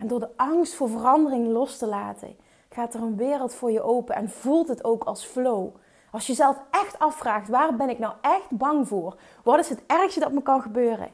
En 0.00 0.06
door 0.06 0.20
de 0.20 0.30
angst 0.36 0.74
voor 0.74 0.88
verandering 0.88 1.48
los 1.48 1.78
te 1.78 1.86
laten, 1.86 2.36
gaat 2.68 2.94
er 2.94 3.02
een 3.02 3.16
wereld 3.16 3.54
voor 3.54 3.70
je 3.70 3.82
open 3.82 4.14
en 4.14 4.30
voelt 4.30 4.68
het 4.68 4.84
ook 4.84 5.04
als 5.04 5.24
flow. 5.24 5.74
Als 6.10 6.26
je 6.26 6.32
jezelf 6.32 6.60
echt 6.70 6.98
afvraagt, 6.98 7.48
waar 7.48 7.76
ben 7.76 7.88
ik 7.88 7.98
nou 7.98 8.14
echt 8.20 8.50
bang 8.50 8.88
voor? 8.88 9.16
Wat 9.44 9.58
is 9.58 9.68
het 9.68 9.82
ergste 9.86 10.20
dat 10.20 10.32
me 10.32 10.42
kan 10.42 10.62
gebeuren? 10.62 11.10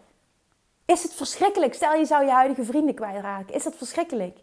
Is 0.85 1.03
het 1.03 1.15
verschrikkelijk? 1.15 1.75
Stel 1.75 1.95
je 1.95 2.05
zou 2.05 2.25
je 2.25 2.31
huidige 2.31 2.65
vrienden 2.65 2.95
kwijtraken. 2.95 3.55
Is 3.55 3.65
dat 3.65 3.77
verschrikkelijk? 3.77 4.39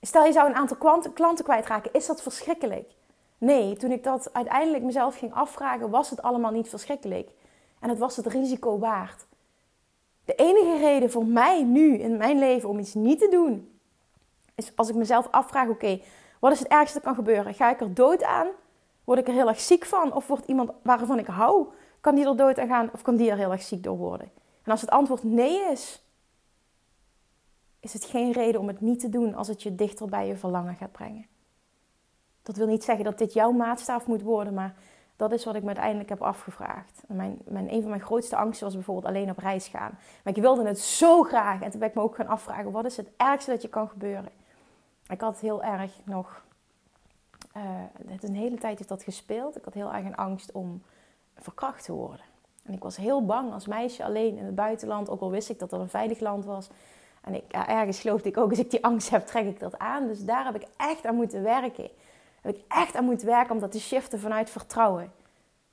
Stel 0.00 0.24
je 0.24 0.32
zou 0.32 0.48
een 0.48 0.54
aantal 0.54 0.76
klanten 1.14 1.44
kwijtraken. 1.44 1.92
Is 1.92 2.06
dat 2.06 2.22
verschrikkelijk? 2.22 2.90
Nee, 3.38 3.76
toen 3.76 3.90
ik 3.90 4.04
dat 4.04 4.32
uiteindelijk 4.32 4.84
mezelf 4.84 5.18
ging 5.18 5.34
afvragen, 5.34 5.90
was 5.90 6.10
het 6.10 6.22
allemaal 6.22 6.50
niet 6.50 6.68
verschrikkelijk. 6.68 7.30
En 7.80 7.88
het 7.88 7.98
was 7.98 8.16
het 8.16 8.26
risico 8.26 8.78
waard. 8.78 9.25
De 10.26 10.34
enige 10.34 10.78
reden 10.78 11.10
voor 11.10 11.26
mij 11.26 11.62
nu 11.62 11.98
in 11.98 12.16
mijn 12.16 12.38
leven 12.38 12.68
om 12.68 12.78
iets 12.78 12.94
niet 12.94 13.18
te 13.18 13.28
doen, 13.28 13.78
is 14.54 14.72
als 14.74 14.88
ik 14.88 14.94
mezelf 14.94 15.28
afvraag: 15.30 15.68
oké, 15.68 16.00
wat 16.40 16.52
is 16.52 16.58
het 16.58 16.68
ergste 16.68 16.94
dat 16.94 17.02
kan 17.02 17.14
gebeuren? 17.14 17.54
Ga 17.54 17.70
ik 17.70 17.80
er 17.80 17.94
dood 17.94 18.22
aan? 18.22 18.46
Word 19.04 19.18
ik 19.18 19.28
er 19.28 19.34
heel 19.34 19.48
erg 19.48 19.60
ziek 19.60 19.84
van? 19.84 20.12
Of 20.12 20.26
wordt 20.26 20.46
iemand 20.46 20.70
waarvan 20.82 21.18
ik 21.18 21.26
hou, 21.26 21.66
kan 22.00 22.14
die 22.14 22.26
er 22.26 22.36
dood 22.36 22.58
aan 22.58 22.68
gaan? 22.68 22.90
Of 22.92 23.02
kan 23.02 23.16
die 23.16 23.30
er 23.30 23.36
heel 23.36 23.52
erg 23.52 23.62
ziek 23.62 23.82
door 23.82 23.96
worden? 23.96 24.30
En 24.62 24.70
als 24.70 24.80
het 24.80 24.90
antwoord 24.90 25.22
nee 25.22 25.70
is, 25.70 26.02
is 27.80 27.92
het 27.92 28.04
geen 28.04 28.32
reden 28.32 28.60
om 28.60 28.66
het 28.66 28.80
niet 28.80 29.00
te 29.00 29.08
doen 29.08 29.34
als 29.34 29.48
het 29.48 29.62
je 29.62 29.74
dichter 29.74 30.08
bij 30.08 30.26
je 30.26 30.36
verlangen 30.36 30.74
gaat 30.74 30.92
brengen. 30.92 31.26
Dat 32.42 32.56
wil 32.56 32.66
niet 32.66 32.84
zeggen 32.84 33.04
dat 33.04 33.18
dit 33.18 33.32
jouw 33.32 33.50
maatstaf 33.50 34.06
moet 34.06 34.22
worden, 34.22 34.54
maar 34.54 34.74
dat 35.16 35.32
is 35.32 35.44
wat 35.44 35.54
ik 35.54 35.62
me 35.62 35.66
uiteindelijk 35.66 36.08
heb 36.08 36.22
afgevraagd. 36.22 37.02
mijn, 37.08 37.38
mijn, 37.44 37.72
een 37.72 37.80
van 37.80 37.90
mijn 37.90 38.02
grootste 38.02 38.36
angsten 38.36 38.66
was 38.66 38.74
bijvoorbeeld 38.74 39.06
alleen 39.06 39.30
op 39.30 39.38
reis 39.38 39.68
gaan. 39.68 39.98
Maar 40.22 40.36
ik 40.36 40.42
wilde 40.42 40.66
het 40.66 40.78
zo 40.78 41.22
graag. 41.22 41.60
En 41.60 41.70
toen 41.70 41.80
ben 41.80 41.88
ik 41.88 41.94
me 41.94 42.00
ook 42.02 42.14
gaan 42.14 42.26
afvragen: 42.26 42.72
wat 42.72 42.84
is 42.84 42.96
het 42.96 43.08
ergste 43.16 43.50
dat 43.50 43.62
je 43.62 43.68
kan 43.68 43.88
gebeuren? 43.88 44.28
Ik 45.08 45.20
had 45.20 45.40
heel 45.40 45.62
erg 45.62 45.92
nog. 46.04 46.44
Uh, 47.56 47.62
een 48.20 48.34
hele 48.34 48.58
tijd 48.58 48.76
heeft 48.76 48.88
dat 48.88 49.02
gespeeld. 49.02 49.56
Ik 49.56 49.64
had 49.64 49.74
heel 49.74 49.92
erg 49.92 50.04
een 50.04 50.16
angst 50.16 50.52
om 50.52 50.82
verkracht 51.36 51.84
te 51.84 51.92
worden. 51.92 52.24
En 52.62 52.72
ik 52.72 52.82
was 52.82 52.96
heel 52.96 53.24
bang 53.24 53.52
als 53.52 53.66
meisje 53.66 54.04
alleen 54.04 54.36
in 54.36 54.44
het 54.44 54.54
buitenland. 54.54 55.10
Ook 55.10 55.20
al 55.20 55.30
wist 55.30 55.50
ik 55.50 55.58
dat 55.58 55.70
dat 55.70 55.80
een 55.80 55.88
veilig 55.88 56.20
land 56.20 56.44
was. 56.44 56.68
En 57.20 57.34
ik, 57.34 57.52
ergens 57.52 58.00
geloofde 58.00 58.28
ik 58.28 58.36
ook, 58.36 58.50
als 58.50 58.58
ik 58.58 58.70
die 58.70 58.84
angst 58.84 59.10
heb, 59.10 59.26
trek 59.26 59.46
ik 59.46 59.60
dat 59.60 59.78
aan. 59.78 60.06
Dus 60.06 60.24
daar 60.24 60.44
heb 60.44 60.54
ik 60.54 60.66
echt 60.76 61.06
aan 61.06 61.14
moeten 61.14 61.42
werken 61.42 61.90
ik 62.48 62.64
echt 62.68 62.94
aan 62.94 63.04
moeten 63.04 63.26
werken 63.26 63.54
om 63.54 63.60
dat 63.60 63.72
te 63.72 63.80
shiften 63.80 64.20
vanuit 64.20 64.50
vertrouwen. 64.50 65.12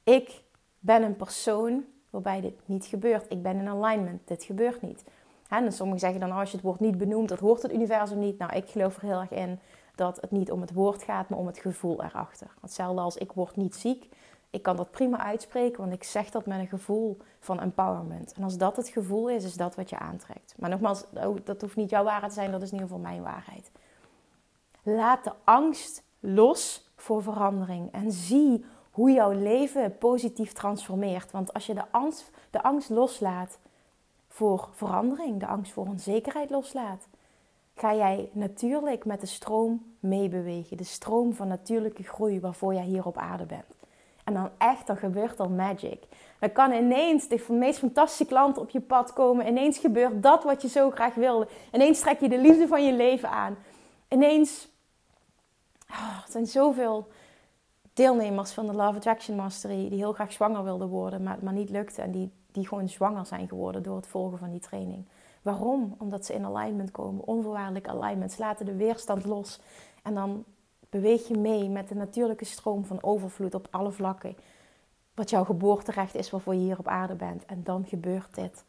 Ik 0.03 0.41
ben 0.79 1.03
een 1.03 1.15
persoon 1.15 1.85
waarbij 2.09 2.41
dit 2.41 2.53
niet 2.65 2.85
gebeurt. 2.85 3.25
Ik 3.29 3.41
ben 3.41 3.55
in 3.55 3.67
alignment. 3.67 4.27
Dit 4.27 4.43
gebeurt 4.43 4.81
niet. 4.81 5.03
En 5.49 5.71
sommigen 5.71 5.99
zeggen 5.99 6.19
dan 6.19 6.31
als 6.31 6.49
je 6.49 6.55
het 6.55 6.65
woord 6.65 6.79
niet 6.79 6.97
benoemt, 6.97 7.29
dat 7.29 7.39
hoort 7.39 7.61
het 7.61 7.73
universum 7.73 8.19
niet. 8.19 8.37
Nou, 8.37 8.55
ik 8.55 8.69
geloof 8.69 8.95
er 8.95 9.01
heel 9.01 9.19
erg 9.19 9.31
in 9.31 9.59
dat 9.95 10.21
het 10.21 10.31
niet 10.31 10.51
om 10.51 10.61
het 10.61 10.73
woord 10.73 11.03
gaat, 11.03 11.29
maar 11.29 11.39
om 11.39 11.47
het 11.47 11.57
gevoel 11.57 12.03
erachter. 12.03 12.47
Hetzelfde 12.61 13.01
als 13.01 13.17
ik 13.17 13.31
word 13.31 13.55
niet 13.55 13.75
ziek. 13.75 14.09
Ik 14.49 14.61
kan 14.61 14.75
dat 14.75 14.91
prima 14.91 15.17
uitspreken, 15.17 15.79
want 15.79 15.93
ik 15.93 16.03
zeg 16.03 16.29
dat 16.29 16.45
met 16.45 16.59
een 16.59 16.67
gevoel 16.67 17.17
van 17.39 17.59
empowerment. 17.59 18.33
En 18.33 18.43
als 18.43 18.57
dat 18.57 18.75
het 18.75 18.87
gevoel 18.87 19.29
is, 19.29 19.43
is 19.43 19.55
dat 19.55 19.75
wat 19.75 19.89
je 19.89 19.99
aantrekt. 19.99 20.53
Maar 20.57 20.69
nogmaals, 20.69 21.03
oh, 21.13 21.37
dat 21.43 21.61
hoeft 21.61 21.75
niet 21.75 21.89
jouw 21.89 22.03
waarheid 22.03 22.33
te 22.33 22.39
zijn, 22.39 22.51
dat 22.51 22.61
is 22.61 22.71
in 22.71 22.73
ieder 22.73 22.87
geval 22.87 23.03
mijn 23.03 23.23
waarheid. 23.23 23.71
Laat 24.83 25.23
de 25.23 25.31
angst 25.43 26.03
los 26.25 26.91
voor 26.95 27.23
verandering. 27.23 27.91
En 27.91 28.11
zie 28.11 28.65
hoe 28.91 29.11
jouw 29.11 29.31
leven 29.31 29.97
positief 29.97 30.53
transformeert. 30.53 31.31
Want 31.31 31.53
als 31.53 31.65
je 31.65 31.73
de 31.73 31.83
angst, 31.91 32.31
de 32.49 32.63
angst 32.63 32.89
loslaat 32.89 33.59
voor 34.27 34.69
verandering, 34.71 35.39
de 35.39 35.47
angst 35.47 35.71
voor 35.71 35.87
onzekerheid 35.87 36.49
loslaat, 36.49 37.07
ga 37.75 37.95
jij 37.95 38.29
natuurlijk 38.31 39.05
met 39.05 39.19
de 39.19 39.25
stroom 39.25 39.95
meebewegen. 39.99 40.77
De 40.77 40.83
stroom 40.83 41.33
van 41.33 41.47
natuurlijke 41.47 42.03
groei 42.03 42.39
waarvoor 42.39 42.73
jij 42.73 42.85
hier 42.85 43.05
op 43.05 43.17
aarde 43.17 43.45
bent. 43.45 43.65
En 44.23 44.33
dan 44.33 44.49
echt, 44.57 44.87
dan 44.87 44.97
gebeurt 44.97 45.39
er 45.39 45.51
magic. 45.51 46.03
Dan 46.39 46.51
kan 46.51 46.71
ineens 46.71 47.27
de 47.27 47.45
meest 47.49 47.79
fantastische 47.79 48.25
klant 48.25 48.57
op 48.57 48.69
je 48.69 48.81
pad 48.81 49.13
komen. 49.13 49.47
Ineens 49.47 49.77
gebeurt 49.77 50.23
dat 50.23 50.43
wat 50.43 50.61
je 50.61 50.67
zo 50.67 50.89
graag 50.89 51.13
wilde. 51.13 51.47
Ineens 51.71 51.99
trek 51.99 52.19
je 52.19 52.29
de 52.29 52.37
liefde 52.37 52.67
van 52.67 52.85
je 52.85 52.93
leven 52.93 53.29
aan. 53.29 53.57
Ineens 54.09 54.67
Oh, 55.93 56.17
er 56.25 56.31
zijn 56.31 56.47
zoveel 56.47 57.07
deelnemers 57.93 58.51
van 58.51 58.65
de 58.65 58.73
Love 58.73 58.97
Attraction 58.97 59.35
Mastery 59.35 59.89
die 59.89 59.97
heel 59.97 60.13
graag 60.13 60.31
zwanger 60.31 60.63
wilden 60.63 60.87
worden, 60.87 61.23
maar 61.23 61.37
maar 61.41 61.53
niet 61.53 61.69
lukte. 61.69 62.01
En 62.01 62.11
die, 62.11 62.31
die 62.51 62.67
gewoon 62.67 62.89
zwanger 62.89 63.25
zijn 63.25 63.47
geworden 63.47 63.83
door 63.83 63.95
het 63.95 64.07
volgen 64.07 64.37
van 64.37 64.51
die 64.51 64.59
training. 64.59 65.05
Waarom? 65.41 65.95
Omdat 65.97 66.25
ze 66.25 66.33
in 66.33 66.45
alignment 66.45 66.91
komen, 66.91 67.27
onvoorwaardelijk 67.27 67.87
alignment. 67.87 68.31
Ze 68.31 68.39
laten 68.39 68.65
de 68.65 68.75
weerstand 68.75 69.25
los. 69.25 69.59
En 70.03 70.13
dan 70.13 70.43
beweeg 70.89 71.27
je 71.27 71.37
mee 71.37 71.69
met 71.69 71.87
de 71.87 71.95
natuurlijke 71.95 72.45
stroom 72.45 72.85
van 72.85 73.03
overvloed 73.03 73.53
op 73.53 73.67
alle 73.71 73.91
vlakken. 73.91 74.35
Wat 75.13 75.29
jouw 75.29 75.43
geboorterecht 75.43 76.15
is 76.15 76.29
waarvoor 76.29 76.53
je 76.53 76.59
hier 76.59 76.79
op 76.79 76.87
aarde 76.87 77.15
bent. 77.15 77.45
En 77.45 77.63
dan 77.63 77.85
gebeurt 77.85 78.35
dit 78.35 78.63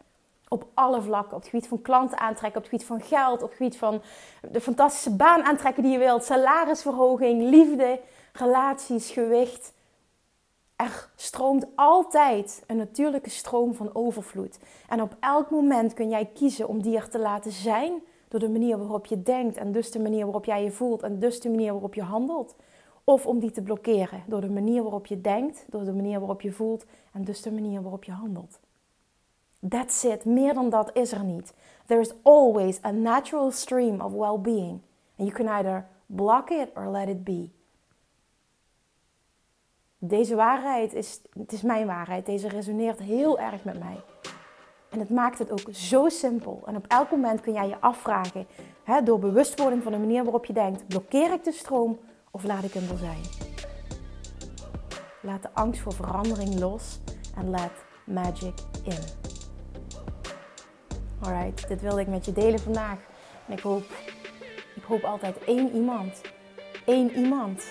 op 0.49 0.67
alle 0.75 1.03
vlakken. 1.03 1.37
Op 1.37 1.43
het 1.43 1.51
gebied 1.51 1.69
van 1.69 1.83
klanten 1.83 2.19
aantrekken, 2.19 2.63
op 2.63 2.71
het 2.71 2.73
gebied 2.73 2.87
van 2.87 3.01
geld, 3.01 3.43
op 3.43 3.49
het 3.49 3.57
gebied 3.57 3.77
van 3.77 4.03
de 4.51 4.61
fantastische 4.61 5.17
baan 5.17 5.43
aantrekken 5.43 5.83
die 5.83 5.93
je 5.93 5.99
wilt, 5.99 6.25
salarisverhoging, 6.25 7.43
liefde, 7.43 8.01
relaties, 8.33 9.11
gewicht. 9.11 9.73
Er 10.77 11.09
stroomt 11.17 11.67
altijd 11.75 12.63
een 12.67 12.77
natuurlijke 12.77 13.31
stroom 13.31 13.75
van 13.75 13.95
overvloed. 13.95 14.59
En 14.89 15.03
op 15.03 15.17
elk 15.21 15.51
moment 15.51 15.95
kun 15.95 16.09
jij 16.09 16.31
kiezen 16.35 16.69
om 16.69 16.83
die 16.83 16.97
er 16.97 17.09
te 17.09 17.19
laten 17.19 17.53
zijn 17.53 18.03
door 18.29 18.41
de 18.41 18.49
manier 18.49 18.79
waarop 18.79 19.07
je 19.07 19.23
denkt 19.23 19.57
en 19.57 19.73
dus 19.73 19.91
de 19.91 19.99
manier 19.99 20.25
waarop 20.25 20.45
jij 20.45 20.65
je 20.65 20.71
voelt 20.71 21.03
en 21.03 21.19
dus 21.19 21.41
de 21.41 21.51
manier 21.51 21.73
waarop 21.73 21.95
je 21.95 22.03
handelt. 22.03 22.57
Of 23.05 23.27
om 23.27 23.39
die 23.39 23.51
te 23.51 23.63
blokkeren 23.63 24.23
door 24.27 24.41
de 24.41 24.51
manier 24.51 24.83
waarop 24.83 25.07
je 25.07 25.21
denkt, 25.21 25.65
door 25.71 25.85
de 25.85 25.93
manier 25.93 26.19
waarop 26.19 26.41
je 26.41 26.53
voelt 26.53 26.85
en 27.13 27.25
dus 27.25 27.43
de 27.43 27.53
manier 27.53 27.83
waarop 27.83 28.05
je 28.05 28.13
handelt. 28.13 28.59
That's 29.69 30.05
it. 30.05 30.25
Meer 30.25 30.55
dan 30.55 30.71
dat 30.71 30.91
is 30.93 31.13
er 31.13 31.25
niet. 31.25 31.55
There 31.87 32.01
is 32.01 32.13
always 32.23 32.85
a 32.85 32.91
natural 32.91 33.51
stream 33.51 34.01
of 34.01 34.13
well-being. 34.13 34.81
And 35.19 35.29
you 35.29 35.31
can 35.31 35.49
either 35.49 35.87
block 36.07 36.51
it 36.51 36.71
or 36.75 36.91
let 36.91 37.09
it 37.09 37.25
be. 37.25 37.51
Deze 39.99 40.35
waarheid 40.35 40.95
is, 40.95 41.21
het 41.39 41.53
is 41.53 41.63
mijn 41.63 41.87
waarheid. 41.87 42.27
Deze 42.27 42.49
resoneert 42.49 42.99
heel 42.99 43.39
erg 43.39 43.65
met 43.65 43.79
mij. 43.79 44.01
En 44.91 44.99
het 45.01 45.11
maakt 45.11 45.39
het 45.39 45.51
ook 45.51 45.75
zo 45.75 46.09
simpel. 46.09 46.63
En 46.67 46.77
op 46.77 46.87
elk 46.89 47.11
moment 47.11 47.41
kun 47.41 47.53
jij 47.53 47.69
je 47.69 47.81
afvragen, 47.81 48.47
hè, 48.85 49.03
door 49.03 49.19
bewustwording 49.19 49.83
van 49.83 49.93
de 49.93 49.99
manier 49.99 50.23
waarop 50.23 50.45
je 50.45 50.53
denkt, 50.53 50.87
blokkeer 50.87 51.33
ik 51.33 51.45
de 51.45 51.53
stroom 51.53 51.99
of 52.31 52.45
laat 52.45 52.65
ik 52.65 52.73
hem 52.73 52.91
er 52.91 52.99
zijn? 52.99 53.21
Laat 55.23 55.43
de 55.43 55.49
angst 55.53 55.81
voor 55.81 55.93
verandering 55.93 56.59
los 56.59 57.01
en 57.37 57.51
laat 57.51 57.73
magic 58.05 58.55
in. 58.85 59.25
Alright, 61.27 61.69
dit 61.69 61.81
wilde 61.81 62.01
ik 62.01 62.07
met 62.07 62.25
je 62.25 62.33
delen 62.33 62.59
vandaag. 62.59 62.99
En 63.47 63.57
ik 63.57 63.61
hoop, 63.61 63.85
ik 64.75 64.83
hoop 64.83 65.03
altijd 65.03 65.45
één 65.45 65.75
iemand, 65.75 66.21
één 66.85 67.17
iemand 67.17 67.65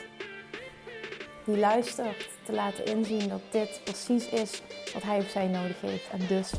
die 1.45 1.57
luistert 1.57 2.29
te 2.45 2.53
laten 2.53 2.85
inzien 2.85 3.29
dat 3.29 3.41
dit 3.51 3.81
precies 3.83 4.29
is 4.29 4.61
wat 4.93 5.03
hij 5.03 5.17
of 5.17 5.29
zij 5.29 5.47
nodig 5.47 5.81
heeft. 5.81 6.09
En 6.11 6.27
dus 6.27 6.51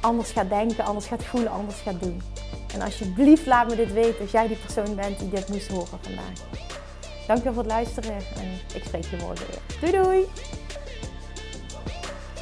anders 0.00 0.30
gaat 0.30 0.48
denken, 0.48 0.84
anders 0.84 1.06
gaat 1.06 1.24
voelen, 1.24 1.50
anders 1.50 1.80
gaat 1.80 2.02
doen. 2.02 2.22
En 2.74 2.80
alsjeblieft 2.80 3.46
laat 3.46 3.68
me 3.68 3.76
dit 3.76 3.92
weten 3.92 4.20
als 4.20 4.30
jij 4.30 4.48
die 4.48 4.56
persoon 4.56 4.94
bent 4.94 5.18
die 5.18 5.28
dit 5.28 5.48
moest 5.48 5.68
horen 5.68 5.98
vandaag. 6.00 6.32
Dankjewel 7.26 7.52
voor 7.52 7.62
het 7.62 7.72
luisteren 7.72 8.14
en 8.14 8.74
ik 8.74 8.84
spreek 8.84 9.04
je 9.04 9.16
morgen 9.16 9.46
weer. 9.46 9.80
Doei 9.80 10.02
doei! 10.02 10.26